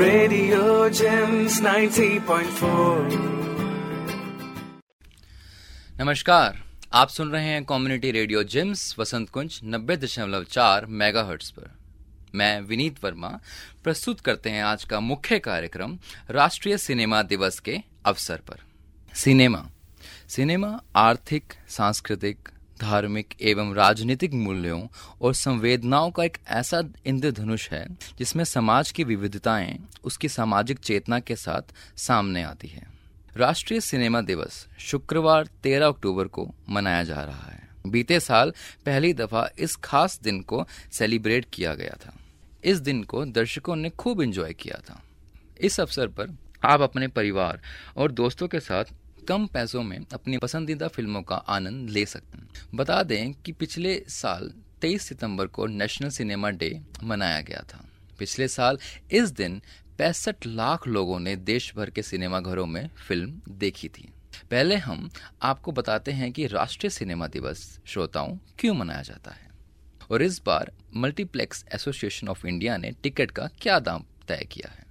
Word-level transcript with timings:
Radio 0.00 0.88
James 0.88 1.62
90.4 1.62 3.36
नमस्कार, 6.00 6.62
आप 6.92 7.08
सुन 7.08 7.30
रहे 7.30 7.44
हैं 7.44 7.64
कम्युनिटी 7.64 8.10
रेडियो 8.10 8.42
जिम्स 8.42 8.98
वसंत 8.98 9.30
कुंज, 9.30 9.60
नब्बे 9.64 9.96
दशमलव 9.96 10.44
चार 10.44 10.86
मेगा 10.86 11.22
पर। 11.22 11.70
मैं 12.34 12.60
विनीत 12.60 13.04
वर्मा, 13.04 13.40
प्रस्तुत 13.84 14.20
करते 14.20 14.50
हैं 14.50 14.62
आज 14.64 14.84
का 14.84 15.00
मुख्य 15.00 15.38
कार्यक्रम, 15.38 15.98
राष्ट्रीय 16.30 16.78
सिनेमा 16.78 17.22
दिवस 17.22 17.58
के 17.58 17.78
अवसर 18.06 18.36
पर। 18.36 18.60
सिनेमा 19.14 19.70
सिनेमा, 20.28 20.80
आर्थिक, 20.96 21.54
सांस्कृतिक, 21.68 22.48
धार्मिक 22.80 23.34
एवं 23.42 23.74
राजनीतिक 23.74 24.34
मूल्यों 24.34 24.86
और 25.22 25.34
संवेदनाओं 25.34 26.10
का 26.10 26.24
एक 26.24 26.38
ऐसा 26.48 26.82
इंद्रधनुष 27.06 27.70
है, 27.70 27.86
जिसमें 28.18 28.44
समाज 28.44 28.90
की 28.90 29.04
विविधताएँ 29.04 29.78
उसकी 30.04 30.28
सामाजिक 30.28 30.78
चेतना 30.78 31.20
के 31.20 31.36
साथ 31.36 31.98
सामने 31.98 32.42
आती 32.42 32.68
है। 32.68 32.86
राष्ट्रीय 33.36 33.80
सिनेमा 33.80 34.20
दिवस 34.20 34.68
शुक्रवार 34.78 35.46
13 35.62 35.86
अक्टूबर 35.86 36.24
को 36.24 36.54
मनाया 36.70 37.04
जा 37.04 37.22
रहा 37.22 37.50
है। 37.50 37.68
बीते 37.86 38.20
साल 38.20 38.52
पहली 38.86 39.12
दफ़ा 39.12 39.50
इस 39.58 39.76
खास 39.76 40.20
दिन 40.22 40.40
को 40.40 40.68
सेलिब्रेट 40.92 41.46
किया 41.52 41.74
गया 41.74 41.96
था। 42.06 42.16
इस 42.64 42.78
दिन 42.78 43.02
को 43.02 43.24
दर्शकों 43.24 43.76
ने 43.76 43.90
खूब 43.90 44.22
एंजॉय 44.22 44.52
किया 44.52 44.80
था। 44.90 45.02
इस 45.60 45.80
अवसर 45.80 46.08
पर 46.08 46.36
आप 46.64 46.80
अपने 46.80 47.08
परिवार 47.08 47.60
और 47.96 48.12
दोस्तों 48.12 48.48
के 48.48 48.60
साथ 48.60 48.84
कम 49.28 49.46
पैसों 49.46 49.82
में 49.82 50.06
अपनी 50.12 50.38
पसंदीदा 50.38 50.88
फ़िल्मों 50.88 51.22
का 51.22 51.36
आनंद 51.36 51.90
ले 51.90 52.06
सकते 52.06 52.38
हैं। 52.38 52.48
बता 52.74 53.02
दें 53.02 53.32
कि 53.32 53.52
पिछले 53.52 54.04
साल 54.08 54.52
23 54.80 55.02
सितंबर 55.02 55.46
को 55.46 55.66
नेशनल 55.66 56.08
सिनेमा 56.08 56.50
डे 56.50 56.80
मनाया 57.02 57.40
गया 57.40 57.64
था। 57.74 57.88
पिछले 58.18 58.48
साल 58.48 58.78
इस 59.10 59.30
दिन 59.30 59.62
पैंसठ 59.98 60.46
लाख 60.46 60.86
लोगों 60.86 61.20
ने 61.20 61.36
देश 61.36 61.74
भर 61.76 61.90
के 61.90 62.02
सिनेमा 62.02 62.40
घरों 62.40 62.66
में 62.66 62.88
फ़िल्म 62.88 63.40
देखी 63.48 63.88
थी। 63.88 64.12
पहले 64.50 64.76
हम 64.76 65.10
आपको 65.42 65.72
बताते 65.72 66.12
हैं 66.12 66.32
कि 66.32 66.46
राष्ट्रीय 66.46 66.90
सिनेमा 66.90 67.26
दिवस 67.26 67.80
श्रोताओं 67.86 68.38
क्यों 68.58 68.74
मनाया 68.74 69.02
जाता 69.02 69.30
है। 69.30 69.50
और 70.10 70.22
इस 70.22 70.42
बार 70.44 70.72
मल्टीप्लेक्स 70.96 71.64
एसोसिएशन 71.74 72.28
ऑफ़ 72.28 72.46
इंडिया 72.46 72.76
ने 72.76 72.90
टिकट 72.90 73.30
का 73.30 73.48
क्या 73.60 73.78
दाम 73.78 74.04
तय 74.28 74.48
किया 74.52 74.72
है। 74.72 74.85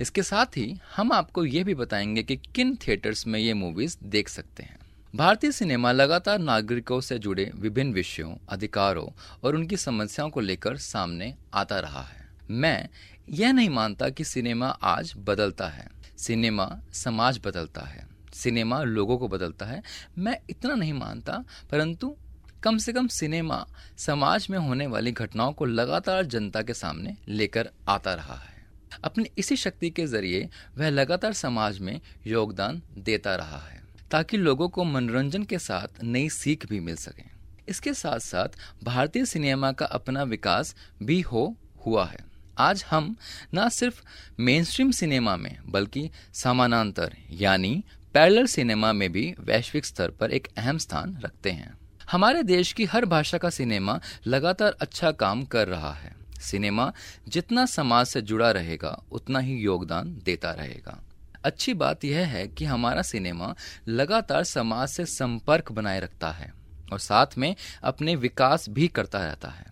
इसके 0.00 0.22
साथ 0.22 0.46
ही 0.46 0.80
हम 0.96 1.12
आपको 1.12 1.44
ये 1.44 1.64
भी 1.64 1.74
बताएँगे 1.74 2.22
कि 2.22 2.36
किन 2.36 2.76
थिएटर्स 2.76 3.26
में 3.26 3.40
ये 3.40 3.54
मूवीज़ 3.54 3.96
देख 4.04 4.28
सकते 4.28 4.62
हैं। 4.62 4.78
भारतीय 5.16 5.52
सिनेमा 5.52 5.92
लगातार 5.92 6.38
नागरिकों 6.38 7.00
से 7.00 7.18
जुड़े 7.18 7.52
विभिन्न 7.54 7.92
विषयों, 7.92 8.36
अधिकारों 8.48 9.08
और 9.44 9.54
उनकी 9.54 9.76
समस्याओं 9.76 10.30
को 10.30 10.40
लेकर 10.40 10.76
सामने 10.76 11.34
आता 11.54 11.80
रहा 11.80 12.02
है। 12.02 12.28
मैं 12.50 12.88
यह 13.28 13.52
नहीं 13.52 13.70
मानता 13.70 14.08
कि 14.08 14.24
सिनेमा 14.24 14.68
आज 14.68 15.14
बदलता 15.16 15.68
है। 15.68 15.90
सिनेमा 16.18 16.80
समाज 16.92 17.40
बदलता 17.44 17.80
है। 17.80 18.08
सिनेमा 18.34 18.82
लोगों 18.82 19.18
को 19.18 19.28
बदलता 19.28 19.66
है। 19.66 19.82
मैं 20.18 20.38
इतना 20.50 20.74
नहीं 20.74 20.92
मानता, 20.92 21.44
परंतु 21.70 22.16
कम 22.62 22.78
से 22.78 22.92
कम 22.92 23.06
सिनेमा 23.06 23.66
समाज 23.98 24.46
में 24.50 24.58
होने 24.58 24.86
वाली 24.86 25.12
घटनाओं 25.12 25.52
को 25.52 25.64
लगातार 25.64 26.24
जनता 26.24 26.62
के 26.62 26.74
सामने 26.74 27.16
लेकर 27.28 27.70
आता 27.88 28.14
रहा 28.14 28.34
है। 28.34 28.59
अपनी 29.04 29.26
इसी 29.38 29.56
शक्ति 29.56 29.90
के 29.90 30.06
ज़रिए 30.06 30.48
वह 30.78 30.88
लगातार 30.88 31.32
समाज 31.32 31.78
में 31.78 32.00
योगदान 32.26 32.82
देता 32.98 33.34
रहा 33.36 33.58
है, 33.58 33.80
ताकि 34.10 34.36
लोगों 34.36 34.68
को 34.68 34.84
मनोरंजन 34.84 35.44
के 35.44 35.58
साथ 35.58 36.02
नई 36.02 36.28
सीख 36.28 36.68
भी 36.68 36.80
मिल 36.80 36.96
सके। 36.96 37.28
इसके 37.68 37.94
साथ 37.94 38.18
साथ 38.18 38.58
भारतीय 38.84 39.24
सिनेमा 39.24 39.72
का 39.72 39.86
अपना 39.86 40.22
विकास 40.22 40.74
भी 41.02 41.20
हो, 41.20 41.56
हुआ 41.86 42.06
है। 42.06 42.24
आज 42.58 42.84
हम 42.90 43.16
न 43.54 43.68
सिर्फ़ 43.68 44.02
मेन 44.40 44.64
स्ट्रीम 44.64 44.90
सिनेमा 44.90 45.36
में, 45.36 45.56
बल्कि 45.66 46.10
समानांतर, 46.34 47.16
यानी 47.30 47.84
पैरल 48.14 48.46
सिनेमा 48.46 48.92
में 48.92 49.10
भी 49.12 49.34
वैश्विक 49.40 49.86
स्तर 49.86 50.10
पर 50.10 50.30
एक 50.30 50.48
अहम 50.56 50.78
स्थान 50.78 51.16
रखते 51.24 51.50
हैं। 51.50 51.72
हमारे 52.10 52.42
देश 52.42 52.72
की 52.72 52.84
हर 52.84 53.04
भाषा 53.04 53.38
का 53.38 53.50
सिनेमा 53.50 54.00
लगातार 54.26 54.76
अच्छा 54.80 55.10
काम 55.12 55.44
कर 55.44 55.68
रहा 55.68 55.92
है। 55.94 56.14
सिनेमा 56.40 56.92
जितना 57.28 57.64
समाज 57.66 58.06
से 58.06 58.22
जुड़ा 58.22 58.50
रहेगा, 58.50 59.02
उतना 59.12 59.38
ही 59.38 59.58
योगदान 59.58 60.20
देता 60.24 60.52
रहेगा। 60.52 60.98
अच्छी 61.44 61.74
बात 61.74 62.04
यह 62.04 62.26
है 62.26 62.46
कि 62.48 62.64
हमारा 62.64 63.02
सिनेमा 63.02 63.54
लगातार 63.88 64.44
समाज 64.44 64.88
से 64.88 65.06
संपर्क 65.06 65.72
बनाए 65.72 66.00
रखता 66.00 66.30
है 66.30 66.52
और 66.92 66.98
साथ 66.98 67.38
में 67.38 67.54
अपने 67.82 68.16
विकास 68.16 68.68
भी 68.68 68.88
करता 68.88 69.24
रहता 69.24 69.48
है। 69.48 69.66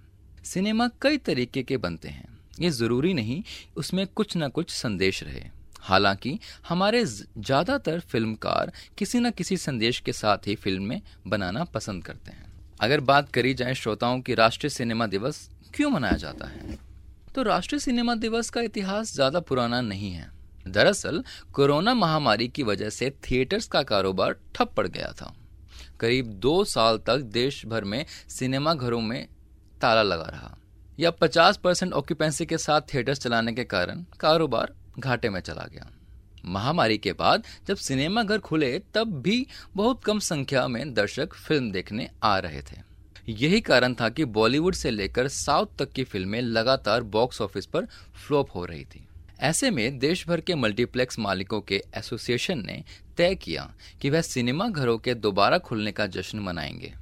सिनेमा 0.45 0.89
कई 1.03 1.19
तरीके 1.19 1.63
के 1.63 1.77
बनते 1.77 2.09
हैं। 2.09 2.29
ये 2.61 2.71
ज़रूरी 2.71 3.15
नहीं 3.15 3.43
उसमें 3.77 4.07
कुछ 4.07 4.37
न 4.37 4.49
कुछ 4.49 4.71
संदेश 4.71 5.23
रहे। 5.23 5.45
हालाँकि 5.81 6.39
हमारे 6.69 7.05
ज़्यादातर 7.05 8.01
फिल्मकार 8.01 8.73
किसी 8.99 9.21
न 9.21 9.31
किसी 9.31 9.57
संदेश 9.57 10.01
के 10.01 10.13
साथ 10.13 10.47
ही 10.47 10.55
फ़िल्म 10.55 11.01
बनाना 11.27 11.65
पसंद 11.65 12.05
करते 12.05 12.31
हैं। 12.31 12.47
अगर 12.81 13.01
बात 13.01 13.31
करी 13.33 13.55
जाए 13.55 13.75
श्रोताओं 13.75 14.21
की 14.21 14.35
राष्ट्रीय 14.35 14.71
सिनेमा 14.71 15.07
दिवस 15.07 15.49
क्यों 15.79 15.91
मनाया 15.91 16.17
जाता 16.17 16.47
है? 16.47 16.79
तो 17.35 17.43
राष्ट्रीय 17.43 17.79
सिनेमा 17.79 18.15
दिवस 18.15 18.51
का 18.51 18.61
इतिहास 18.61 19.15
ज़्यादा 19.15 19.41
पुराना 19.41 19.81
नहीं 19.81 20.13
है। 20.13 20.31
दरअसल, 20.69 21.25
कोरोना 21.53 21.95
महामारी 21.95 22.49
की 22.49 22.63
वजह 22.63 22.91
से 22.91 23.11
थिएटर्स 23.11 23.67
का 23.67 23.83
कारोबार 23.83 24.37
ठप 24.55 24.73
पड़ 24.77 24.89
गया 24.89 25.13
था। 25.13 25.35
करीब 26.01 26.27
दो 26.27 26.65
साल 26.65 26.99
तक 26.99 27.19
देश 27.19 27.67
भर 27.67 27.85
में 27.85 28.07
सिनेमा 28.29 28.75
घरों 28.75 29.01
में 29.01 29.29
ताला 29.81 30.03
लगा 30.03 30.29
रहा। 30.33 30.59
या 31.01 31.11
50 31.11 31.57
परसेंट 31.57 31.93
ऑक्यूपेंसी 31.93 32.47
के 32.47 32.59
साथ 32.59 32.81
थिएटर्स 32.81 33.19
चलाने 33.19 33.53
के 33.53 33.65
कारण 33.65 34.05
कारोबार 34.21 34.75
घाटे 34.99 35.31
में 35.31 35.41
चला 35.41 35.69
गया। 35.73 35.91
महामारी 36.45 36.99
के 36.99 37.13
बाद 37.13 37.45
जब 37.67 37.77
सिनेमा 37.77 38.23
घर 38.23 38.39
खुले, 38.39 38.83
तब 38.95 39.21
भी 39.21 39.47
बहुत 39.77 40.05
कम 40.05 40.19
संख्या 40.19 40.69
में 40.69 40.95
दर्शक 40.95 41.35
फ़िल्म 41.35 41.71
देखने 41.71 42.11
आ 42.23 42.39
रहे 42.39 42.63
थे। 42.63 42.88
यही 43.29 43.61
कारण 43.61 43.95
था 43.95 44.09
कि 44.09 44.25
बॉलीवुड 44.25 44.75
से 44.75 44.91
लेकर 44.91 45.29
साउथ 45.29 45.67
तक 45.79 45.93
की 45.93 46.05
फ़िल्में 46.05 46.41
लगातार 46.43 47.03
बॉक्स 47.03 47.41
ऑफ़िस 47.41 47.67
पर 47.67 47.87
फ्लॉप 48.27 48.55
हो 48.55 48.65
रही 48.65 48.85
थी। 48.85 49.05
ऐसे 49.41 49.71
में 49.71 49.99
देश 49.99 50.27
भर 50.29 50.41
के 50.41 50.55
मल्टीप्लेक्स 50.55 51.19
मालिकों 51.19 51.61
के 51.61 51.83
एसोसिएशन 51.95 52.65
ने 52.67 52.83
तय 53.17 53.35
किया 53.35 53.75
कि 54.03 54.11
वह 54.11 54.21
सिनेमा 54.21 54.69
घरों 54.69 54.99
के 54.99 55.15
दोबारा 55.15 55.59
खुलने 55.59 55.93
का 55.93 56.07
जश्न 56.07 56.39
मनाएँगे। 56.39 56.93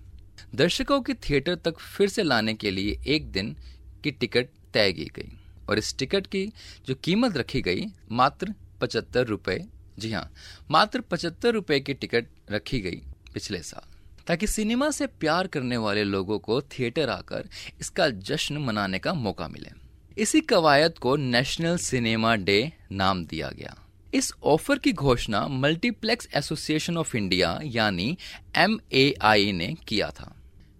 दर्शकों 0.54 1.00
की 1.00 1.14
थिएटर 1.14 1.54
तक 1.54 1.78
फिर 1.78 2.08
से 2.08 2.22
लाने 2.22 2.54
के 2.54 2.70
लिए 2.70 2.98
एक 3.06 3.30
दिन 3.32 3.56
की 4.04 4.10
टिकट 4.10 4.48
तय 4.74 4.92
की 4.92 5.04
गई 5.04 5.32
और 5.68 5.78
इस 5.78 5.96
टिकट 5.98 6.26
की 6.26 6.46
जो 6.86 6.94
कीमत 6.94 7.36
रखी 7.36 7.62
गई, 7.62 7.86
मात्र 8.12 8.54
पचहत्तर 8.80 9.26
रुपए 9.26 9.64
जी 9.98 10.12
हाँ 10.12 10.30
मात्र 10.70 11.00
पचहत्तर 11.00 11.52
रुपए 11.52 11.80
की 11.80 11.94
टिकट 11.94 12.26
रखी 12.50 12.80
गई 12.80 13.02
पिछले 13.34 13.62
साल। 13.62 13.95
ताकि 14.26 14.46
सिनेमा 14.46 14.90
से 14.90 15.06
प्यार 15.06 15.46
करने 15.46 15.76
वाले 15.76 16.04
लोगों 16.04 16.38
को 16.38 16.60
थिएटर 16.62 17.10
आकर 17.10 17.48
इसका 17.80 18.08
जश्न 18.08 18.56
मनाने 18.56 18.98
का 18.98 19.14
मौका 19.14 19.48
मिले। 19.48 19.70
इसी 20.18 20.40
कवायद 20.40 20.98
को 20.98 21.16
नेशनल 21.16 21.76
सिनेमा 21.76 22.34
डे 22.36 22.72
नाम 22.92 23.24
दिया 23.24 23.50
गया। 23.50 23.74
इस 24.14 24.32
ऑफ़र 24.44 24.78
की 24.78 24.92
घोषणा 24.92 25.46
मल्टीप्लेक्स 25.48 26.28
एसोसिएशन 26.34 26.96
ऑफ़ 26.96 27.16
इंडिया 27.16 27.58
यानी 27.64 28.16
एम 28.56 28.78
ने 28.92 29.74
किया 29.88 30.10
था। 30.10 30.32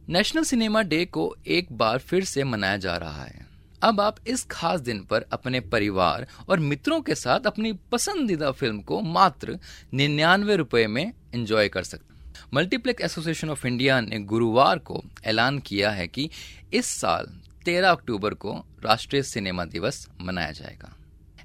नेशनल 0.08 0.44
सिनेमा 0.44 0.82
डे 0.82 1.04
को 1.04 1.34
एक 1.46 1.72
बार 1.72 1.98
फिर 1.98 2.24
से 2.24 2.44
मनाया 2.44 2.76
जा 2.76 2.96
रहा 2.96 3.24
है। 3.24 3.46
अब 3.82 4.00
आप 4.00 4.16
इस 4.26 4.44
खास 4.44 4.80
दिन 4.80 5.00
पर 5.00 5.26
अपने 5.32 5.60
परिवार 5.60 6.26
और 6.48 6.58
मित्रों 6.58 7.00
के 7.00 7.14
साथ 7.14 7.46
अपनी 7.46 7.72
पसंदीदा 7.92 8.50
फ़िल्म 8.50 8.80
को 8.80 9.00
मात्र 9.00 9.58
निन्यानवे 9.94 10.56
रुपए 10.56 10.86
में 10.86 11.12
एंजॉय 11.34 11.68
कर 11.68 11.82
सकते 11.82 12.15
मल्टीप्लेक्स 12.54 13.04
एसोसिएशन 13.04 13.50
ऑफ़ 13.50 13.66
इंडिया 13.66 14.00
ने 14.00 14.18
गुरुवार 14.18 14.78
को 14.78 15.04
ऐलान 15.24 15.58
किया 15.58 15.90
है 15.90 16.08
कि 16.08 16.30
इस 16.72 16.86
साल 16.86 17.40
13 17.64 17.90
अक्टूबर 17.90 18.34
को 18.34 18.64
राष्ट्रीय 18.84 19.22
सिनेमा 19.22 19.64
दिवस 19.64 20.08
मनाया 20.20 20.50
जाएगा। 20.50 20.96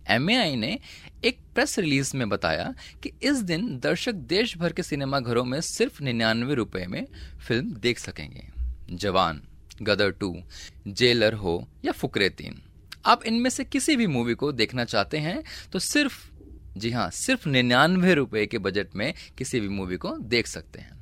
एमएआई 0.07 0.55
ने 0.55 0.79
एक 1.23 1.39
प्रेस 1.55 1.79
रिलीज़ 1.79 2.17
में 2.17 2.29
बताया 2.29 2.73
कि 3.03 3.11
इस 3.23 3.37
दिन 3.37 3.79
दर्शक 3.79 4.13
देश 4.13 4.57
भर 4.57 4.73
के 4.73 4.83
सिनेमाघरों 4.83 5.45
में 5.45 5.61
सिर्फ़ 5.61 6.03
निन्यानवे 6.03 6.55
रुपए 6.55 6.85
में 6.85 7.07
फ़िल्म 7.47 7.73
देख 7.73 7.99
सकेंगे। 7.99 8.47
जवान, 8.91 9.41
गदर 9.81 10.11
टू, 10.11 10.43
जेलर 10.87 11.33
हो 11.33 11.67
या 11.85 11.91
फुकरे 11.91 12.29
तीन। 12.29 12.61
आप 13.05 13.23
इनमें 13.23 13.49
से 13.49 13.63
किसी 13.63 13.95
भी 13.95 14.07
मूवी 14.07 14.33
को 14.33 14.51
देखना 14.51 14.85
चाहते 14.85 15.17
हैं 15.17 15.43
तो 15.71 15.79
सिर्फ़ 15.79 16.30
जी 16.77 16.91
हाँ 16.91 17.09
सिर्फ़ 17.09 17.47
निन्यानवे 17.49 18.13
रुपए 18.13 18.45
के 18.45 18.57
बजट 18.57 18.95
में 18.95 19.13
किसी 19.37 19.59
भी 19.59 19.67
मूवी 19.69 19.97
को 19.97 20.15
देख 20.17 20.47
सकते 20.47 20.79
हैं। 20.79 20.99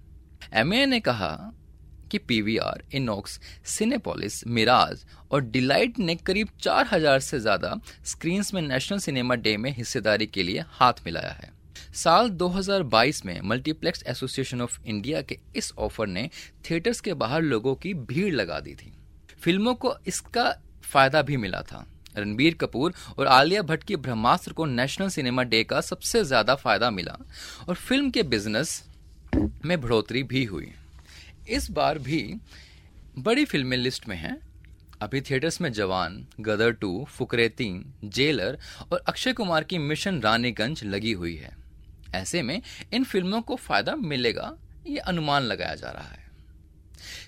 एम 0.53 0.73
ने 0.89 0.99
कहा 0.99 1.31
कि 2.11 2.17
पीवीआर 2.17 2.83
इनॉक्स 2.93 3.39
सिनेपोलिस 3.67 4.45
मिराज 4.47 5.05
और 5.31 5.41
डिलाइट 5.41 5.99
ने 5.99 6.15
करीब 6.15 6.49
चार 6.61 6.87
हज़ार 6.91 7.19
से 7.19 7.39
ज़्यादा 7.39 7.73
स्क्रीन 8.05 8.43
में 8.53 8.61
नेशनल 8.61 8.99
सिनेमा 8.99 9.35
डे 9.35 9.55
में 9.57 9.71
हिस्सेदारी 9.71 10.27
के 10.27 10.43
लिए 10.43 10.63
हाथ 10.69 11.05
मिलाया 11.05 11.31
है। 11.31 11.51
साल 11.93 12.29
2022 12.31 13.23
में 13.25 13.39
मल्टीप्लेक्स 13.41 14.03
एसोसिएशन 14.07 14.61
ऑफ़ 14.61 14.79
इंडिया 14.85 15.21
के 15.21 15.37
इस 15.55 15.71
ऑफ़र 15.77 16.07
ने 16.07 16.29
थिएटर्स 16.69 17.01
के 17.01 17.13
बाहर 17.15 17.41
लोगों 17.41 17.75
की 17.75 17.93
भीड़ 17.93 18.33
लगा 18.33 18.59
दी 18.59 18.73
थी। 18.75 18.91
फ़िल्मों 19.41 19.73
को 19.75 19.95
इसका 20.07 20.51
फ़ायदा 20.83 21.21
भी 21.21 21.37
मिला 21.37 21.61
था। 21.61 21.85
रणबीर 22.19 22.53
कपूर 22.53 22.93
और 23.17 23.27
आलिया 23.27 23.61
भट्ट 23.61 23.83
की 23.83 23.95
ब्रह्मास्त्र 23.97 24.53
को 24.53 24.65
नेशनल 24.65 25.09
सिनेमा 25.09 25.43
डे 25.43 25.63
का 25.63 25.81
सबसे 25.81 26.23
ज़्यादा 26.23 26.55
फ़ायदा 26.55 26.89
मिला 26.91 27.17
और 27.69 27.75
फ़िल्म 27.75 28.09
के 28.09 28.23
बिज़नेस 28.25 28.83
में 29.35 29.79
बढ़ोतरी 29.81 30.23
भी 30.23 30.43
हुई। 30.45 30.71
इस 31.49 31.69
बार 31.71 31.99
भी 31.99 32.21
बड़ी 33.19 33.45
फ़िल्में 33.45 33.77
लिस्ट 33.77 34.07
में 34.07 34.15
हैं। 34.15 34.37
अभी 35.01 35.21
थिएटर्स 35.21 35.59
में 35.61 35.71
जवान, 35.73 36.25
गदर 36.39 36.71
टू, 36.71 37.05
फुकरे 37.09 37.47
तीन, 37.49 37.83
जेलर 38.05 38.57
और 38.91 39.03
अक्षय 39.07 39.33
कुमार 39.33 39.63
की 39.63 39.77
मिशन 39.77 40.19
रानीगंज 40.21 40.83
लगी 40.83 41.11
हुई 41.13 41.35
है। 41.35 41.51
ऐसे 42.15 42.41
में 42.41 42.61
इन 42.93 43.03
फ़िल्मों 43.03 43.41
को 43.41 43.55
फ़ायदा 43.55 43.95
मिलेगा, 43.95 44.55
ये 44.87 44.97
अनुमान 44.97 45.43
लगाया 45.43 45.75
जा 45.75 45.89
रहा 45.89 46.09
है। 46.09 46.27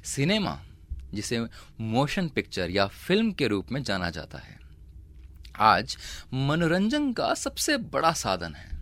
सिनेमा, 0.06 0.58
जिसे 1.14 1.40
मोशन 1.82 2.28
पिक्चर 2.28 2.70
या 2.70 2.88
फ़िल्म 2.88 3.32
के 3.32 3.48
रूप 3.48 3.72
में 3.72 3.82
जाना 3.84 4.10
जाता 4.10 4.38
है। 4.38 4.60
आज 5.60 5.98
मनोरंजन 6.34 7.14
का 7.14 7.34
सबसे 7.34 7.78
बड़ा 7.78 8.12
साधन 8.12 8.56
है। 8.56 8.80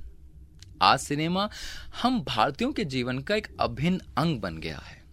आज 0.82 1.00
सिनेमा 1.00 1.50
हम 2.02 2.22
भारतीयों 2.22 2.72
के 2.74 2.86
जीवन 2.86 3.20
का 3.20 3.36
एक 3.36 3.48
अभिन्न 3.60 4.02
अंग 4.18 4.40
बन 4.40 4.58
गया 4.58 4.78
है। 4.78 5.04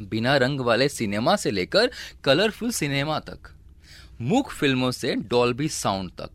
बिना 0.00 0.36
रंग 0.36 0.60
वाले 0.60 0.88
सिनेमा 0.88 1.36
से 1.36 1.50
लेकर 1.50 1.90
कलरफुल 2.24 2.70
सिनेमा 2.70 3.18
तक 3.18 3.54
मूक 4.20 4.50
फ़िल्मों 4.50 4.90
से 4.90 5.14
डॉल्बी 5.14 5.68
साउंड 5.68 6.10
तक, 6.10 6.30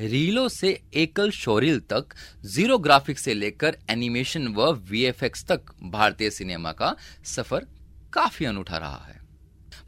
रीलों 0.00 0.48
से 0.48 0.82
एकल 0.94 1.30
शोरिल 1.30 1.80
तक, 1.80 2.04
ज़ीरो 2.44 2.78
ग्राफिक 2.78 3.18
से 3.18 3.34
लेकर 3.34 3.76
एनिमेशन 3.90 4.48
व 4.48 4.72
वीएफएक्स 4.72 5.44
तक 5.44 5.60
भारतीय 5.82 6.30
सिनेमा 6.30 6.72
का 6.72 6.96
सफ़र 7.24 7.66
काफ़ी 8.12 8.46
अनूठा 8.46 8.76
रहा 8.76 9.04
है। 9.08 9.20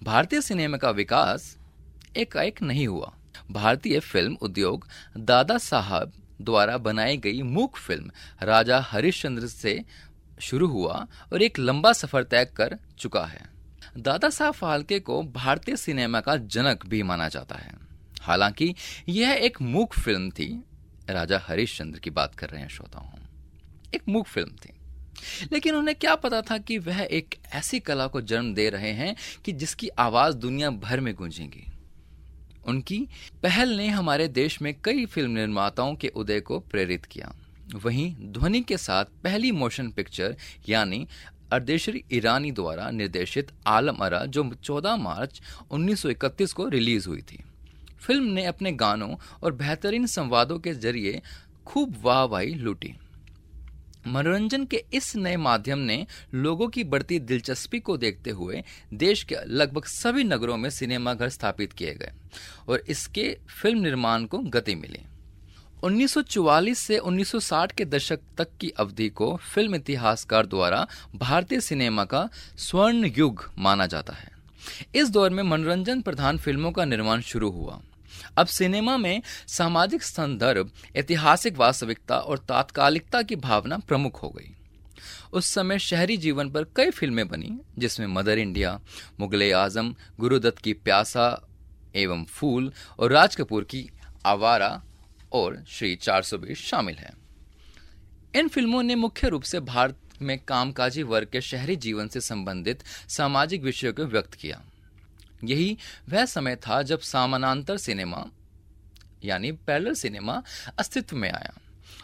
भारतीय 0.02 0.40
सिनेमा 0.40 0.76
का 0.76 0.90
विकास 0.90 1.58
एकाएक 2.16 2.62
नहीं 2.62 2.86
हुआ। 2.86 3.12
भारतीय 3.50 4.00
फ़िल्म 4.00 4.36
उद्योग 4.42 4.88
दादा 5.16 5.58
साहब 5.58 6.12
द्वारा 6.40 6.78
बनाई 6.78 7.16
गई 7.16 7.42
मूक 7.42 7.76
फ़िल्म 7.76 8.10
राजा 8.42 8.80
हरिश्चंद्र 8.80 9.46
से 9.46 9.84
शुरू 10.40 10.68
हुआ 10.68 11.06
और 11.32 11.42
एक 11.42 11.58
लंबा 11.58 11.92
सफ़र 11.92 12.22
तय 12.22 12.44
कर 12.44 12.78
चुका 12.98 13.24
है। 13.24 13.46
दादा 13.98 14.30
साहब 14.30 14.52
फाल्के 14.52 15.00
को 15.00 15.22
भारतीय 15.22 15.76
सिनेमा 15.76 16.20
का 16.20 16.36
जनक 16.36 16.86
भी 16.86 17.02
माना 17.02 17.28
जाता 17.28 17.54
है। 17.54 17.72
हालाँकि 18.20 18.74
यह 19.08 19.30
एक 19.30 19.62
मूक 19.62 19.94
फ़िल्म 19.94 20.30
थी। 20.30 20.64
राजा 21.10 21.42
हरिश्चंद्र 21.48 21.98
की 21.98 22.10
बात 22.10 22.34
कर 22.34 22.50
रहे 22.50 22.60
हैं 22.60 22.68
श्रोताओं 22.68 23.18
एक 23.94 24.02
मूक 24.08 24.26
फ़िल्म 24.26 24.48
थी। 24.48 24.72
लेकिन 25.52 25.74
उन्हें 25.74 25.96
क्या 25.96 26.14
पता 26.14 26.42
था 26.42 26.58
कि 26.58 26.78
वह 26.78 27.00
एक 27.00 27.34
ऐसी 27.52 27.80
कला 27.80 28.06
को 28.06 28.20
जन्म 28.20 28.54
दे 28.54 28.70
रहे 28.70 28.92
हैं 28.92 29.16
कि 29.44 29.52
जिसकी 29.52 29.88
आवाज़ 29.88 30.36
दुनिया 30.36 30.70
भर 30.70 31.00
में 31.00 31.14
गूंजेगी। 31.14 31.69
उनकी 32.66 33.08
पहल 33.42 33.68
ने 33.68 33.88
हमारे 33.88 34.28
देश 34.28 34.62
में 34.62 34.74
कई 34.84 35.06
फ़िल्म 35.06 35.30
निर्माताओं 35.30 35.94
के 35.94 36.08
उदय 36.08 36.40
को 36.40 36.58
प्रेरित 36.60 37.04
किया। 37.04 37.32
वहीं 37.74 38.14
ध्वनि 38.32 38.60
के 38.60 38.76
साथ 38.76 39.04
पहली 39.04 39.52
मोशन 39.52 39.88
पिक्चर 39.88 40.36
यानी 40.68 41.06
अर्देशरी 41.52 42.04
ईरानी 42.12 42.52
द्वारा 42.52 42.90
निर्देशित 42.90 43.50
आलम 43.66 43.96
अरा, 43.96 44.24
जो 44.24 44.50
14 44.64 44.96
मार्च 44.96 45.40
1931 45.70 46.52
को 46.52 46.68
रिलीज़ 46.68 47.08
हुई 47.08 47.22
थी। 47.22 47.44
फ़िल्म 48.00 48.24
ने 48.24 48.44
अपने 48.44 48.72
गानों 48.72 49.14
और 49.42 49.52
बेहतरीन 49.52 50.06
संवादों 50.06 50.58
के 50.58 50.74
ज़रिए 50.74 51.22
खूब 51.66 51.96
वाहवाही 52.02 52.54
लूटी। 52.54 52.94
मनोरंजन 54.10 54.64
के 54.64 54.84
इस 54.92 55.16
नए 55.16 55.36
माध्यम 55.36 55.78
ने 55.78 56.06
लोगों 56.34 56.68
की 56.68 56.84
बढ़ती 56.84 57.18
दिलचस्पी 57.18 57.80
को 57.80 57.96
देखते 57.96 58.30
हुए 58.30 58.62
देश 58.94 59.22
के 59.22 59.36
लगभग 59.46 59.84
सभी 59.84 60.24
नगरों 60.24 60.56
में 60.56 60.70
सिनेमाघर 60.70 61.28
स्थापित 61.28 61.72
किए 61.72 61.94
गए 61.94 62.12
और 62.68 62.82
इसके 62.88 63.36
फ़िल्म 63.62 63.80
निर्माण 63.80 64.24
को 64.24 64.38
गति 64.38 64.74
मिली। 64.74 65.04
1944 65.82 66.78
से 66.78 66.98
1960 66.98 67.72
के 67.72 67.84
दशक 67.84 68.18
तक 68.38 68.48
की 68.60 68.70
अवधि 68.70 69.08
को 69.08 69.36
फ़िल्म 69.36 69.74
इतिहासकार 69.74 70.46
द्वारा 70.46 70.86
भारतीय 71.16 71.60
सिनेमा 71.60 72.04
का 72.04 72.28
स्वर्ण 72.56 73.10
युग 73.18 73.50
माना 73.58 73.86
जाता 73.86 74.12
है। 74.12 74.32
इस 74.94 75.10
दौर 75.10 75.30
में 75.30 75.42
मनोरंजन 75.42 76.00
प्रधान 76.00 76.38
फ़िल्मों 76.38 76.72
का 76.72 76.84
निर्माण 76.84 77.20
शुरू 77.20 77.50
हुआ। 77.50 77.80
अब 78.38 78.46
सिनेमा 78.46 78.96
में 78.96 79.22
सामाजिक 79.48 80.02
संदर्भ, 80.02 80.70
ऐतिहासिक 80.96 81.56
वास्तविकता 81.56 82.18
और 82.18 82.38
तात्कालिकता 82.38 83.22
की 83.22 83.36
भावना 83.36 83.78
प्रमुख 83.78 84.22
हो 84.22 84.28
गई। 84.28 84.56
उस 85.32 85.46
समय 85.46 85.78
शहरी 85.78 86.16
जीवन 86.16 86.50
पर 86.50 86.64
कई 86.64 86.90
फ़िल्में 86.90 87.28
बनी, 87.28 87.60
जिसमें 87.78 88.06
मदर 88.06 88.38
इंडिया, 88.38 88.80
मुगले 89.20 89.52
आज़म, 89.52 89.94
गुरुदत्त 90.20 90.58
की 90.58 90.72
प्यासा 90.72 91.48
एवं 91.96 92.24
फूल 92.24 92.72
और 92.98 93.12
राज 93.12 93.36
कपूर 93.36 93.64
की 93.64 93.90
आवारा 94.26 94.82
और 95.32 95.64
श्री 95.68 95.96
420 95.96 96.58
शामिल 96.58 96.94
है। 96.94 97.12
इन 98.34 98.48
फ़िल्मों 98.48 98.82
ने 98.82 98.94
मुख्य 98.94 99.28
रूप 99.28 99.42
से 99.42 99.60
भारत 99.60 99.96
में 100.22 100.38
कामकाजी 100.38 101.02
वर्ग 101.02 101.28
के 101.28 101.40
शहरी 101.40 101.76
जीवन 101.76 102.08
से 102.08 102.20
संबंधित 102.20 102.84
सामाजिक 103.08 103.62
विषयों 103.62 103.92
को 103.92 104.04
व्यक्त 104.04 104.34
किया। 104.34 104.62
यही 105.44 105.78
वह 106.08 106.24
समय 106.24 106.56
था 106.56 106.82
जब 106.82 107.00
समानांतर 107.00 107.76
सिनेमा, 107.76 108.26
यानी 109.24 109.52
पैरल 109.52 109.94
सिनेमा, 109.94 110.42
अस्तित्व 110.78 111.16
में 111.16 111.32
आया। 111.32 111.52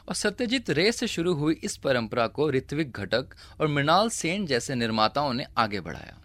और 0.08 0.14
सत्यजीत 0.14 0.70
रे 0.70 0.92
से 0.92 1.06
शुरू 1.06 1.34
हुई 1.34 1.54
इस 1.54 1.76
परंपरा 1.76 2.26
को 2.26 2.50
ऋत्विक 2.50 2.92
घटक 2.92 3.26
और 3.60 3.68
मृणाल 3.68 4.08
सेन 4.08 4.46
जैसे 4.46 4.74
निर्माताओं 4.74 5.32
ने 5.32 5.46
आगे 5.58 5.80
बढ़ाया। 5.80 6.18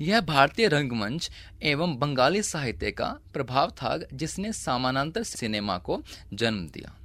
यह 0.00 0.20
भारतीय 0.20 0.68
रंगमंच 0.68 1.30
एवं 1.62 1.98
बंगाली 1.98 2.42
साहित्य 2.42 2.90
का 2.90 3.18
प्रभाव 3.32 3.70
था 3.70 3.98
जिसने 4.12 4.52
सामानांतर 4.52 5.22
सिनेमा 5.22 5.78
को 5.78 6.02
जन्म 6.32 6.68
दिया। 6.68 6.98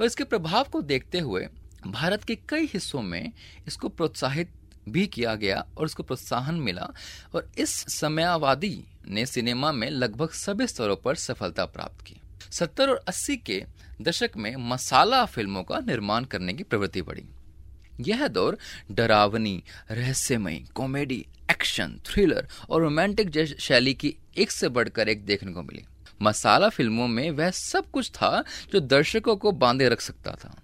और 0.00 0.06
इसके 0.06 0.24
प्रभाव 0.24 0.64
को 0.64 0.82
देखते 0.82 1.18
हुए 1.18 1.48
भारत 1.86 2.24
के 2.24 2.34
कई 2.34 2.66
हिस्सों 2.66 3.02
में 3.02 3.32
इसको 3.66 3.88
प्रोत्साहित 3.88 4.52
भी 4.88 5.06
किया 5.06 5.34
गया 5.34 5.66
और 5.78 5.84
उसको 5.84 6.02
प्रोत्साहन 6.02 6.54
मिला 6.54 6.88
और 7.34 7.50
इस 7.58 7.70
समयावादी 7.70 8.84
ने 9.08 9.26
सिनेमा 9.26 9.72
में 9.72 9.90
लगभग 9.90 10.30
सभी 10.30 10.66
स्तरों 10.66 10.96
पर 10.96 11.14
सफलता 11.14 11.64
प्राप्त 11.64 12.04
की। 12.04 12.16
सत्तर 12.50 12.90
और 12.90 13.04
अस्सी 13.08 13.36
के 13.36 13.64
दशक 14.02 14.30
में 14.36 14.56
मसाला 14.56 15.24
फ़िल्मों 15.24 15.62
का 15.62 15.78
निर्माण 15.78 16.24
करने 16.24 16.52
की 16.52 16.62
प्रवृत्ति 16.62 17.02
बढ़ी। 17.02 17.24
यह 18.00 18.28
दौर 18.28 18.58
डरावनी, 18.90 19.62
रहस्यमयी, 19.90 20.64
कॉमेडी, 20.74 21.26
एक्शन, 21.50 22.00
थ्रिलर 22.06 22.48
और 22.70 22.82
रोमांटिक 22.82 23.56
शैली 23.60 23.94
की 23.94 24.16
एक 24.36 24.50
से 24.50 24.68
बढ़कर 24.68 25.08
एक 25.08 25.26
देखने 25.26 25.52
को 25.52 25.62
मिली। 25.62 25.84
मसाला 26.22 26.68
फ़िल्मों 26.68 27.08
में 27.08 27.30
वह 27.30 27.50
सब 27.50 27.90
कुछ 27.90 28.10
था 28.10 28.44
जो 28.72 28.80
दर्शकों 28.80 29.36
को 29.36 29.52
बांधे 29.52 29.88
रख 29.88 30.00
सकता 30.00 30.32
था। 30.32 30.62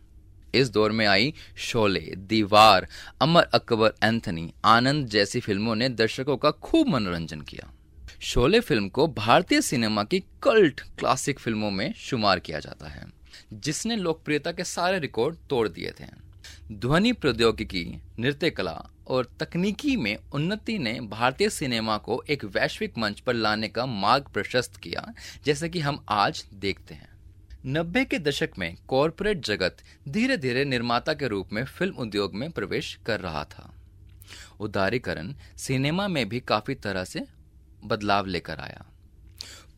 इस 0.54 0.70
दौर 0.70 0.92
में 0.92 1.06
आई 1.06 1.34
शोले, 1.56 2.12
दीवार, 2.16 2.88
अमर 3.20 3.42
अकबर, 3.42 3.92
एंथनी, 4.04 4.52
आनंद 4.64 5.06
जैसी 5.06 5.40
फ़िल्मों 5.40 5.74
ने 5.74 5.88
दर्शकों 5.88 6.36
का 6.36 6.50
खूब 6.50 6.88
मनोरंजन 6.88 7.40
किया। 7.40 7.72
शोले 8.20 8.60
फ़िल्म 8.60 8.88
को 8.88 9.06
भारतीय 9.06 9.60
सिनेमा 9.60 10.04
की 10.04 10.20
कल्ट 10.42 10.80
क्लासिक 10.80 11.38
फ़िल्मों 11.38 11.70
में 11.70 11.92
शुमार 11.96 12.38
किया 12.38 12.58
जाता 12.58 12.88
है, 12.88 13.06
जिसने 13.52 13.96
लोकप्रियता 13.96 14.52
के 14.52 14.64
सारे 14.64 14.98
रिकॉर्ड 14.98 15.36
तोड़ 15.50 15.68
दिए 15.68 15.92
थे। 16.00 16.06
ध्वनि 16.72 17.12
प्रौद्योगिकी 17.12 17.84
नृत्य 18.18 18.50
कला 18.50 18.90
और 19.06 19.28
तकनीकी 19.40 19.96
में 19.96 20.16
उन्नति 20.32 20.78
ने 20.78 21.00
भारतीय 21.00 21.50
सिनेमा 21.50 21.96
को 21.98 22.22
एक 22.30 22.44
वैश्विक 22.44 22.98
मंच 22.98 23.20
पर 23.20 23.34
लाने 23.34 23.68
का 23.68 23.86
मार्ग 23.86 24.24
प्रशस्त 24.34 24.76
किया, 24.76 25.12
जैसे 25.44 25.68
कि 25.68 25.80
हम 25.80 26.04
आज 26.08 26.44
देखते 26.54 26.94
हैं। 26.94 27.07
नब्बे 27.66 28.04
के 28.04 28.18
दशक 28.18 28.50
में 28.58 28.76
कॉरपोरेट 28.88 29.44
जगत 29.44 29.76
धीरे 30.08 30.36
धीरे 30.36 30.64
निर्माता 30.64 31.12
के 31.14 31.28
रूप 31.28 31.52
में 31.52 31.64
फ़िल्म 31.64 31.94
उद्योग 31.94 32.34
में 32.34 32.50
प्रवेश 32.50 32.98
कर 33.06 33.20
रहा 33.20 33.44
था। 33.44 33.72
उदारीकरण 34.60 35.32
सिनेमा 35.56 36.06
में 36.08 36.28
भी 36.28 36.40
काफ़ी 36.40 36.74
तरह 36.74 37.04
से 37.04 37.24
बदलाव 37.84 38.26
लेकर 38.26 38.60
आया। 38.60 38.84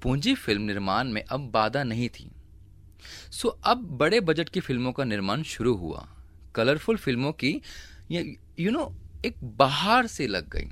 पूंजी 0.03 0.35
फ़िल्म 0.35 0.63
निर्माण 0.63 1.09
में 1.09 1.23
अब 1.23 1.51
बाधा 1.51 1.83
नहीं 1.85 2.09
थी। 2.09 2.31
सो 3.33 3.49
अब 3.49 3.85
बड़े 3.99 4.21
बजट 4.21 4.49
की 4.49 4.61
फ़िल्मों 4.61 4.93
का 4.93 5.05
निर्माण 5.05 5.43
शुरू 5.43 5.75
हुआ। 5.75 6.07
कलरफुल 6.55 6.97
फ़िल्मों 6.97 7.33
की 7.45 7.61
यू 8.11 8.71
नो 8.71 8.93
एक 9.25 9.37
बाहर 9.57 10.07
से 10.07 10.27
लग 10.27 10.49
गई। 10.49 10.71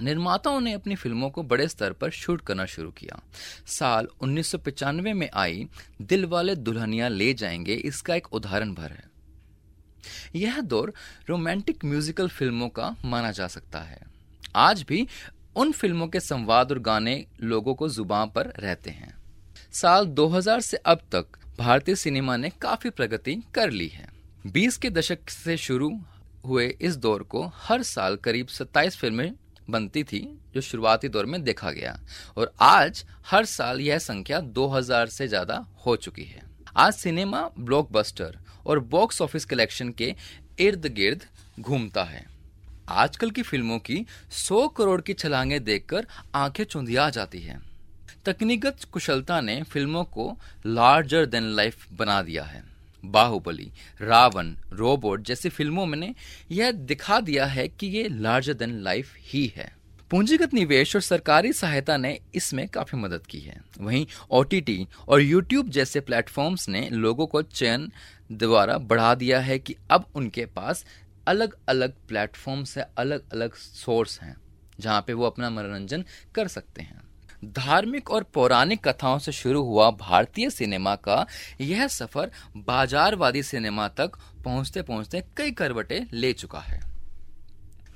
निर्माताओं 0.00 0.60
ने 0.60 0.72
अपनी 0.72 0.94
फ़िल्मों 0.94 1.30
को 1.30 1.42
बड़े 1.42 1.68
स्तर 1.68 1.92
पर 1.92 2.10
शूट 2.10 2.40
करना 2.40 2.66
शुरू 2.66 2.90
किया। 2.90 3.22
साल 3.66 4.08
उन्नीस 4.20 4.52
में 4.94 5.30
आई, 5.34 5.66
दिल 6.02 6.26
वाले 6.26 6.56
दुल्हनिया 6.56 7.08
ले 7.08 7.34
जाएँगे, 7.34 7.74
इसका 7.74 8.14
एक 8.14 8.32
उदाहरण 8.32 8.74
भर 8.74 8.90
है। 8.90 9.10
यह 10.34 10.60
दौर 10.60 10.94
रोमांटिक 11.28 11.84
म्यूजिकल 11.84 12.28
फ़िल्मों 12.28 12.68
का 12.68 12.96
माना 13.04 13.30
जा 13.30 13.46
सकता 13.46 13.80
है। 13.80 14.02
आज 14.56 14.82
भी 14.82 15.08
उन 15.56 15.72
फ़िल्मों 15.72 16.08
के 16.08 16.20
संवाद 16.20 16.72
और 16.72 16.78
गाने 16.78 17.26
लोगों 17.40 17.74
को 17.74 17.88
ज़ुबान 17.88 18.30
पर 18.30 18.46
रहते 18.46 18.90
हैं। 18.90 19.14
साल 19.72 20.06
2000 20.06 20.60
से 20.60 20.76
अब 20.76 20.98
तक 20.98 21.26
भारतीय 21.58 21.94
सिनेमा 21.94 22.36
ने 22.36 22.50
काफ़ी 22.50 22.90
प्रगति 22.90 23.34
कर 23.54 23.70
ली 23.70 23.88
है। 23.88 24.08
20 24.46 24.76
के 24.76 24.90
दशक 24.90 25.30
से 25.30 25.56
शुरू 25.56 26.00
हुए 26.44 26.76
इस 26.80 26.96
दौर 26.96 27.22
को 27.22 27.52
हर 27.54 27.82
साल 27.82 28.16
करीब 28.16 28.46
27 28.46 28.96
फ़िल्में 28.96 29.32
बनती 29.70 30.04
थी, 30.04 30.38
जो 30.54 30.60
शुरुआती 30.60 31.08
दौर 31.08 31.26
में 31.26 31.42
देखा 31.42 31.70
गया। 31.70 32.00
और 32.36 32.52
आज, 32.60 33.04
हर 33.26 33.44
साल 33.44 33.80
यह 33.80 33.98
संख्या 33.98 34.40
2000 34.40 35.06
से 35.06 35.28
ज़्यादा 35.28 35.66
हो 35.86 35.96
चुकी 35.96 36.24
है। 36.24 36.42
आज 36.76 36.92
सिनेमा, 36.92 37.50
ब्लॉकबस्टर 37.58 38.38
और 38.66 38.80
बॉक्स 38.80 39.22
ऑफ़िस 39.22 39.44
कलेक्शन 39.44 39.90
के 39.90 40.14
इर्द 40.58 40.86
गिर्द 40.86 41.24
घूमता 41.60 42.04
है। 42.04 42.26
आजकल 42.88 43.30
की 43.30 43.42
फ़िल्मों 43.42 43.78
की 43.78 44.06
100 44.30 44.68
करोड़ 44.68 45.00
की 45.00 45.14
छलांगे 45.14 45.58
देखकर 45.58 46.06
आँखें 46.34 46.64
चुंधिया 46.64 47.10
जाती 47.10 47.40
हैं। 47.40 47.62
तकनीकत 48.24 48.84
कुशलता 48.92 49.40
ने 49.40 49.62
फ़िल्मों 49.62 50.04
को 50.04 50.38
लार्जर 50.66 51.26
देन 51.26 51.42
लाइफ 51.42 51.86
बना 51.92 52.22
दिया 52.22 52.44
है। 52.44 52.69
बाहुबली, 53.04 53.70
रावण, 54.00 54.54
रोबोट 54.72 55.22
जैसी 55.22 55.48
फ़िल्मों 55.48 55.86
में 55.86 56.14
यह 56.50 56.70
दिखा 56.72 57.20
दिया 57.20 57.46
है 57.46 57.68
कि 57.68 57.86
ये 57.86 58.08
लार्जर 58.08 58.54
देन 58.54 58.80
लाइफ 58.80 59.14
ही 59.22 59.46
है। 59.56 59.72
पूंजीगत 60.10 60.54
निवेश 60.54 60.94
और 60.96 61.02
सरकारी 61.02 61.52
सहायता 61.52 61.96
ने 61.96 62.18
इसमें 62.34 62.66
काफ़ी 62.68 62.98
मदद 62.98 63.26
की 63.26 63.40
है। 63.40 63.60
वहीं 63.80 64.06
ओटीटी 64.30 64.86
और 65.08 65.20
यूट्यूब 65.20 65.68
जैसे 65.68 66.00
प्लेटफॉर्म्स 66.00 66.68
ने 66.68 66.88
लोगों 66.90 67.26
को 67.26 67.42
चयन 67.42 67.90
द्वारा 68.32 68.78
बढ़ा 68.78 69.14
दिया 69.14 69.40
है 69.40 69.58
कि 69.58 69.76
अब 69.90 70.06
उनके 70.14 70.46
पास 70.46 70.84
अलग 71.26 71.56
अलग 71.68 71.94
प्लेटफॉर्म 72.08 72.64
है 72.76 72.88
अलग 72.98 73.30
अलग 73.32 73.54
सोर्स 73.54 74.20
हैं, 74.20 74.36
जहाँ 74.80 75.04
पे 75.06 75.12
वो 75.12 75.24
अपना 75.24 75.50
मनोरंजन 75.50 76.04
कर 76.34 76.48
सकते 76.48 76.82
हैं। 76.82 77.09
धार्मिक 77.44 78.10
और 78.10 78.22
पौराणिक 78.24 78.88
कथाओं 78.88 79.18
से 79.18 79.32
शुरू 79.32 79.62
हुआ 79.62 79.90
भारतीय 79.90 80.50
सिनेमा 80.50 80.94
का 80.96 81.26
यह 81.60 81.86
सफ़र 81.86 82.30
बाजारवादी 82.56 83.42
सिनेमा 83.42 83.88
तक 83.88 84.18
पहुँचते 84.44 84.82
पहुँचते 84.82 85.22
कई 85.36 85.50
करवटे 85.50 86.06
ले 86.12 86.32
चुका 86.32 86.60
है। 86.60 86.80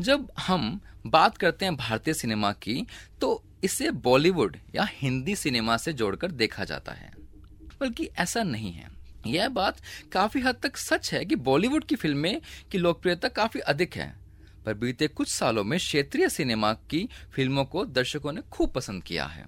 जब 0.01 0.31
हम 0.39 0.81
बात 1.07 1.37
करते 1.37 1.65
हैं 1.65 1.77
भारतीय 1.77 2.15
सिनेमा 2.15 2.53
की 2.53 2.87
तो 3.21 3.43
इसे 3.65 3.91
बॉलीवुड 3.91 4.57
या 4.75 4.89
हिंदी 4.93 5.37
सिनेमा 5.37 5.77
से 5.77 5.93
जोड़कर 5.93 6.31
देखा 6.31 6.65
जाता 6.65 6.93
है। 6.93 7.13
बल्कि 7.81 8.09
ऐसा 8.19 8.43
नहीं 8.43 8.73
है। 8.73 8.89
यह 9.27 9.49
बात 9.49 9.77
काफ़ी 10.13 10.41
हद 10.41 10.57
तक 10.63 10.77
सच 10.77 11.13
है 11.15 11.25
कि 11.25 11.37
बॉलीवुड 11.37 11.85
की 11.85 11.97
फ़िल्में 11.97 12.41
की 12.73 12.79
लोकप्रियता 12.79 13.29
काफ़ी 13.29 13.61
अधिक 13.61 13.97
है। 13.97 14.24
पर 14.65 14.75
बीते 14.75 15.09
कुछ 15.09 15.29
सालों 15.29 15.65
में 15.65 15.79
क्षेत्रीय 15.79 16.29
सिनेमा 16.29 16.73
की 16.73 17.09
फ़िल्मों 17.33 17.65
को 17.65 17.85
दर्शकों 17.85 18.33
ने 18.33 18.41
खूब 18.53 18.73
पसंद 18.73 19.03
किया 19.03 19.25
है। 19.25 19.47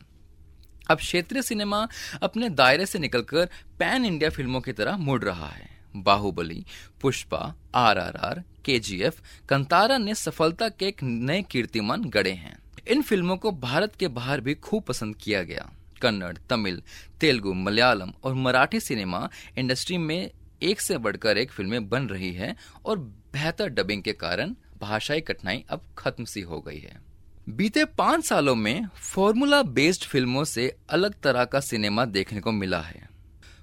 अब 0.90 0.98
क्षेत्रीय 0.98 1.42
सिनेमा 1.42 1.88
अपने 2.22 2.48
दायरे 2.50 2.86
से 2.86 2.98
निकलकर 2.98 3.48
पैन 3.78 4.04
इंडिया 4.04 4.30
फ़िल्मों 4.30 4.60
की 4.60 4.72
तरह 4.72 4.96
मुड़ 4.96 5.22
रहा 5.24 5.48
है। 5.48 5.68
बाहुबली, 5.96 6.64
पुष्पा 7.00 7.54
आर 7.74 7.98
आर 7.98 8.16
आर 8.16 8.42
के 8.64 8.78
जी 8.78 9.00
एफ़ 9.00 9.20
कंतारा 9.48 9.98
ने 9.98 10.14
सफलता 10.14 10.68
के 10.68 10.86
एक 10.86 11.02
नए 11.02 11.42
कीर्तिमान 11.42 12.04
गढ़े 12.04 12.32
हैं। 12.32 12.58
इन 12.88 13.02
फ़िल्मों 13.02 13.36
को 13.36 13.52
भारत 13.52 13.96
के 13.96 14.08
बाहर 14.08 14.40
भी 14.40 14.54
खूब 14.54 14.82
पसंद 14.82 15.16
किया 15.16 15.42
गया। 15.42 15.70
कन्नड़, 16.02 16.36
तमिल, 16.50 16.82
तेलुगु, 17.20 17.52
मलयालम 17.54 18.12
और 18.24 18.34
मराठी 18.34 18.80
सिनेमा 18.80 19.28
इंडस्ट्री 19.58 19.98
में 19.98 20.30
एक 20.62 20.80
से 20.80 20.98
बढ़कर 20.98 21.38
एक 21.38 21.50
फ़िल्में 21.50 21.88
बन 21.88 22.06
रही 22.06 22.32
है 22.32 22.56
और 22.84 22.98
बेहतर 23.32 23.68
डबिंग 23.68 24.02
के 24.02 24.12
कारण 24.12 24.54
भाषाई 24.80 25.20
कठिनाई 25.20 25.64
अब 25.70 25.82
खत्म 25.98 26.24
सी 26.24 26.40
हो 26.40 26.60
गई 26.60 26.78
है। 26.78 27.00
बीते 27.48 27.84
पाँच 27.84 28.24
सालों 28.24 28.54
में 28.54 28.86
फॉर्मूला 28.86 29.62
बेस्ड 29.62 30.04
फ़िल्मों 30.04 30.44
से 30.44 30.76
अलग 30.90 31.14
तरह 31.20 31.44
का 31.44 31.60
सिनेमा 31.60 32.04
देखने 32.04 32.40
को 32.40 32.52
मिला 32.52 32.80
है। 32.80 33.08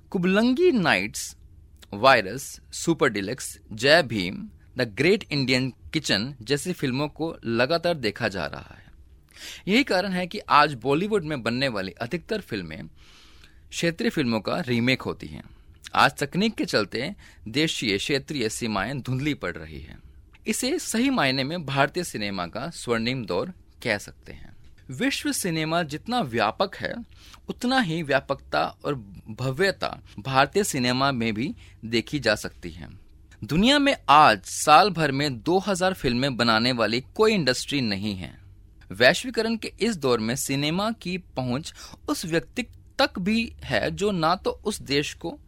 Kumbalangi 0.10 0.72
nights, 0.72 1.38
virus, 1.94 2.62
super 2.72 3.10
deluxe, 3.10 3.60
Jai 3.72 4.04
Bhim, 4.04 4.50
the 4.78 4.82
great 4.82 5.26
Indian 5.32 5.74
kitchen 5.94 6.36
जैसी 6.42 6.74
फ़िल्मों 6.74 7.08
को 7.08 7.38
लगातार 7.46 7.94
देखा 7.94 8.28
जा 8.28 8.46
रहा 8.46 8.78
है। 8.78 8.92
यही 9.68 9.84
कारण 9.84 10.12
है 10.12 10.28
कि 10.28 10.40
आज 10.40 10.74
बॉलीवुड 10.74 11.24
में 11.24 11.44
बनने 11.44 11.68
वाली 11.68 11.92
अधिकतर 11.92 12.42
फ़िल्में 12.42 12.88
क्षेत्रीय 13.70 14.10
फ़िल्मों 14.10 14.40
का 14.40 14.60
रीमेक 14.60 15.02
होती 15.02 15.28
हैं। 15.28 15.44
आज 15.96 16.12
तकनीक 16.18 16.56
के 16.56 16.66
चलते 16.66 17.16
देशीय 17.48 17.98
क्षेत्रीय 17.98 18.50
सीमाएँ 18.50 18.94
धुंधली 18.94 19.34
पड़ 19.34 19.58
रही 19.58 19.80
है। 19.80 20.13
इसे 20.48 20.80
सही 20.80 21.10
मायने 21.10 21.44
में 21.44 21.66
भारतीय 21.66 22.04
सिनेमा 22.04 22.48
का 22.48 22.70
स्वर्णिम 22.70 23.26
दौर 23.26 23.54
कह 23.84 23.98
सकते 23.98 24.34
हैं। 24.34 24.56
विश्व 24.92 25.32
सिनेमा 25.32 25.84
जितना 25.84 26.22
व्यापक 26.22 26.76
है, 26.76 26.94
उतना 27.50 27.80
ही 27.80 28.04
व्यापकता 28.04 28.64
और 28.86 28.96
भव्यता 29.30 30.02
भारतीय 30.20 30.64
सिनेमा 30.64 31.12
में 31.12 31.34
भी 31.34 31.56
देखी 31.86 32.20
जा 32.20 32.36
सकती 32.36 32.72
है। 32.72 32.90
दुनिया 33.44 33.80
में 33.80 33.96
आज 34.10 34.42
साल 34.42 34.90
भर 34.90 35.12
में 35.12 35.42
2000 35.42 35.94
फ़िल्में 35.94 36.38
बनाने 36.38 36.72
वाली 36.72 37.04
कोई 37.16 37.34
इंडस्ट्री 37.34 37.82
नहीं 37.82 38.16
है। 38.16 38.40
वैश्वीकरण 38.92 39.56
के 39.58 39.74
इस 39.80 39.98
दौर 39.98 40.20
में 40.20 40.36
सिनेमा 40.36 40.92
की 40.92 41.18
पहुँच 41.18 41.74
उस 42.10 42.26
व्यक्ति 42.26 42.64
तक 43.00 43.20
भी 43.20 43.56
है 43.64 43.92
जो 43.92 44.12
ना 44.12 44.36
तो 44.36 44.52
उस 44.52 44.82
देश 44.82 45.14
को 45.14 45.40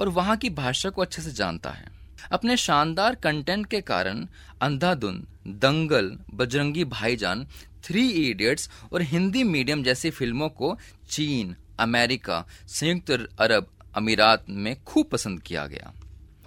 और 0.00 0.08
वहाँ 0.08 0.36
की 0.36 0.50
भाषा 0.50 0.90
को 0.90 1.02
अच्छे 1.02 1.22
से 1.22 1.30
जानता 1.30 1.70
है। 1.70 2.01
अपने 2.30 2.56
शानदार 2.56 3.14
कंटेंट 3.14 3.66
के 3.66 3.80
कारण 3.80 4.26
अंधाधुन, 4.60 5.26
दंगल, 5.46 6.16
बजरंगी 6.34 6.84
भाईजान 6.84 7.46
थ्री 7.84 8.08
इडियट्स 8.10 8.70
और 8.92 9.02
हिंदी 9.02 9.42
मीडियम 9.44 9.82
जैसी 9.82 10.10
फ़िल्मों 10.10 10.48
को 10.48 10.76
चीन, 11.10 11.56
अमेरिका, 11.78 12.44
संयुक्त 12.68 13.10
अरब 13.38 13.66
अमीरात 13.96 14.44
में 14.48 14.74
खूब 14.84 15.06
पसंद 15.06 15.42
किया 15.42 15.66
गया। 15.66 15.92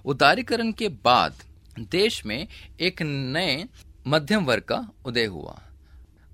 उदारीकरण 0.05 0.71
के 0.71 0.87
बाद 0.87 1.43
देश 1.79 2.25
में 2.25 2.47
एक 2.79 3.01
नए 3.01 3.65
मध्यम 4.07 4.45
वर्ग 4.45 4.63
का 4.63 4.87
उदय 5.05 5.25
हुआ। 5.25 5.61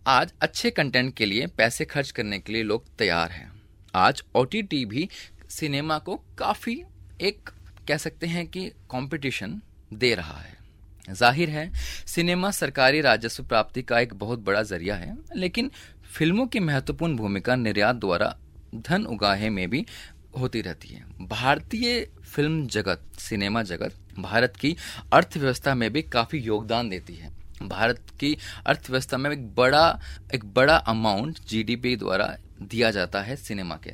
आज 0.08 0.34
अच्छे 0.42 0.72
कंटेंट 0.72 1.14
के 1.16 1.26
लिए 1.26 1.48
पैसे 1.48 1.86
खर्च 1.86 2.12
करने 2.12 2.40
के 2.40 2.54
लिए 2.54 2.64
लोग 2.64 2.86
तैयार 3.00 3.32
हैं। 3.32 3.52
आज 3.96 4.24
ओटीटी 4.36 4.86
भी 4.86 5.10
सिनेमा 5.50 5.98
को 6.00 6.16
काफ़ी 6.38 6.84
एक 7.22 7.50
कह 7.88 7.98
सकते 7.98 8.28
हैं 8.28 8.46
कि 8.48 8.68
कंपटीशन 8.92 9.62
दे 9.94 10.14
रहा 10.16 10.40
है। 10.40 10.60
ज़ाहिर 11.10 11.50
है, 11.50 11.72
सिनेमा 12.08 12.52
सरकारी 12.52 13.02
राजस्व 13.02 13.44
प्राप्ति 13.44 13.82
का 13.82 14.00
एक 14.00 14.14
बहुत 14.14 14.40
बड़ा 14.40 14.62
ज़रिया 14.64 14.96
है, 14.96 15.18
लेकिन 15.36 15.72
फ़िल्मों 16.14 16.46
की 16.48 16.60
महत्वपूर्ण 16.60 17.16
भूमिका 17.16 17.56
निर्यात 17.56 17.96
द्वारा 17.96 18.36
धन 18.78 19.06
उगाहे 19.06 19.50
में 19.50 19.70
भी 19.70 19.86
होती 20.38 20.62
रहती 20.62 20.88
है। 20.88 21.28
भारतीय 21.28 22.08
फ़िल्म 22.26 22.68
जगत, 22.68 23.02
सिनेमा 23.20 23.64
जगत, 23.64 23.96
भारत 24.20 24.56
की 24.56 24.76
अर्थव्यवस्था 25.14 25.76
में 25.76 25.92
भी 25.94 26.02
काफ़ी 26.02 26.40
योगदान 26.40 26.90
देती 26.90 27.16
है। 27.16 27.30
भारत 27.64 28.06
की 28.20 28.38
अर्थव्यवस्था 28.66 29.18
में 29.18 29.30
एक 29.32 29.46
बड़ा 29.56 30.00
एक 30.36 30.46
बड़ा 30.54 30.76
अमाउंट 30.76 31.40
जीडीपी 31.50 31.96
द्वारा 31.96 32.36
दिया 32.62 32.92
जाता 32.92 33.22
है 33.22 33.36
सिनेमा 33.36 33.76
के। 33.84 33.94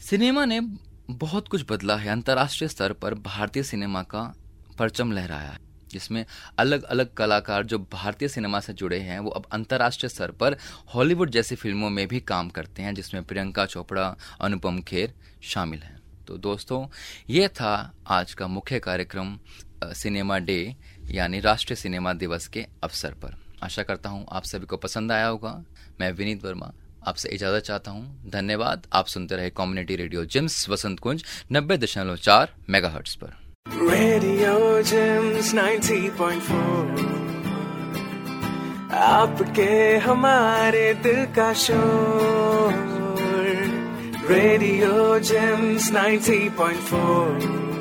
सिनेमा 0.00 0.44
ने 0.44 0.60
बहुत 1.10 1.48
कुछ 1.48 1.64
बदला 1.70 1.96
है। 1.96 2.08
अंतर्राष्ट्रीय 2.08 2.68
स्तर 2.68 2.92
पर 2.92 3.14
भारतीय 3.14 3.62
सिनेमा 3.62 4.02
का 4.02 4.34
परचम 4.78 5.12
लहराया 5.12 5.50
है। 5.50 5.58
जिसमें 5.88 6.26
अलग 6.58 6.82
अलग 6.82 7.14
कलाकार 7.14 7.64
जो 7.64 7.78
भारतीय 7.78 8.28
सिनेमा 8.28 8.60
से 8.60 8.72
जुड़े 8.72 8.98
हैं, 8.98 9.18
वो 9.18 9.30
अब 9.30 9.46
अंतर्राष्ट्रीय 9.52 10.08
स्तर 10.08 10.30
पर 10.30 10.56
हॉलीवुड 10.94 11.30
जैसी 11.30 11.54
फ़िल्मों 11.54 11.90
में 11.90 12.08
भी 12.08 12.20
काम 12.20 12.48
करते 12.48 12.82
हैं, 12.82 12.94
जिसमें 12.94 13.24
प्रियंका 13.24 13.66
चोपड़ा, 13.66 14.16
अनुपम 14.40 14.80
खेर 14.80 15.14
शामिल 15.42 15.80
हैं। 15.80 15.98
तो 16.28 16.36
दोस्तों, 16.38 16.86
ये 17.30 17.48
था 17.48 17.94
आज 18.06 18.34
का 18.34 18.46
मुख्य 18.46 18.78
कार्यक्रम 18.78 19.38
सिनेमा 19.84 20.38
डे, 20.38 20.76
यानी 21.10 21.40
राष्ट्रीय 21.40 21.76
सिनेमा 21.76 22.12
दिवस 22.12 22.48
के 22.48 22.66
अवसर 22.84 23.14
पर। 23.14 23.36
आशा 23.62 23.82
करता 23.82 24.10
हूँ 24.10 24.26
आप 24.32 24.44
सभी 24.44 24.66
को 24.66 24.76
पसंद 24.76 25.12
आया 25.12 25.26
होगा। 25.26 25.64
मैं 26.00 26.12
विनीत 26.12 26.44
वर्मा 26.44 26.72
आपसे 27.06 27.28
इजाज़त 27.28 27.62
चाहता 27.62 27.90
हूँ। 27.90 28.30
धन्यवाद। 28.30 28.86
आप 28.92 29.06
सुनते 29.06 29.36
रहे 29.36 29.50
कम्युनिटी 29.50 29.96
रेडियो 29.96 30.24
जिम्स, 30.24 30.68
वसंत 30.68 30.98
कुंज, 31.00 31.24
नब्बे 31.52 31.76
दशमलव 31.76 32.16
चार 32.16 32.54
मेगा 32.70 32.88
हर्ट्स 32.88 33.14
पर। 33.14 33.30
रेडियो 33.90 34.82
जिम्स 34.82 35.54
90.4 35.54 37.14
आपके 38.96 39.96
हमारे 39.96 40.94
दिल 40.94 41.24
का 41.26 41.52
शोर। 41.52 42.72
रेडियो 44.30 45.18
जिम्स 45.18 45.90
90.4 45.92 47.75